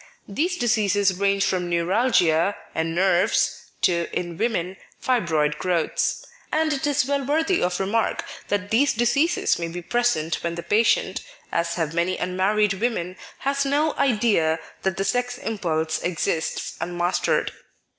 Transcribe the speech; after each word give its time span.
These 0.27 0.57
diseases 0.57 1.13
range 1.13 1.45
from 1.45 1.69
neuralgia 1.69 2.57
and" 2.73 2.95
nerves" 2.95 3.65
to 3.83 4.07
(in 4.11 4.35
jvomen) 4.35 4.77
fibroid 4.99 5.59
growths. 5.59 6.25
And 6.51 6.73
it 6.73 6.87
is 6.87 7.05
well 7.05 7.23
worthy 7.23 7.61
of 7.61 7.79
remark 7.79 8.25
that 8.47 8.71
these 8.71 8.93
diseases 8.93 9.59
may 9.59 9.67
be 9.67 9.83
present 9.83 10.43
when 10.43 10.55
the 10.55 10.63
patient 10.63 11.21
(as 11.51 11.75
have 11.75 11.93
many 11.93 12.17
unmarried 12.17 12.73
women) 12.73 13.15
has 13.41 13.63
no 13.63 13.93
idea 13.93 14.57
that 14.81 14.97
the 14.97 15.05
sex 15.05 15.37
impulse 15.37 16.01
exists 16.01 16.77
un 16.81 16.97
mastered. 16.97 17.51